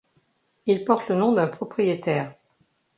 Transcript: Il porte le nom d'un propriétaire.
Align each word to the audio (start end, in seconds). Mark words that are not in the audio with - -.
Il 0.65 0.83
porte 0.83 1.09
le 1.09 1.15
nom 1.15 1.31
d'un 1.33 1.45
propriétaire. 1.47 2.33